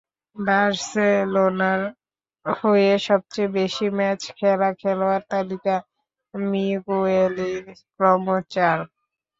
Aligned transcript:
বার্সেলোনার 0.35 1.81
হয়ে 2.45 2.91
সবচেয়ে 3.07 3.53
বেশি 3.57 3.85
ম্যাচ 3.97 4.21
খেলা 4.37 4.69
খেলোয়াড় 4.79 5.23
তালিকায় 5.31 5.83
মিগুয়েলির 6.33 7.63
ক্রম 7.93 8.25
চার। 8.53 8.77